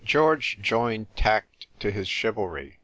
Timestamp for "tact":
1.15-1.67